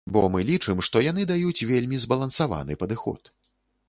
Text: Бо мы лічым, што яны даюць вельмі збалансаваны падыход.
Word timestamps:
Бо 0.15 0.21
мы 0.35 0.39
лічым, 0.51 0.79
што 0.87 1.03
яны 1.07 1.25
даюць 1.31 1.65
вельмі 1.71 1.99
збалансаваны 2.05 2.79
падыход. 2.85 3.31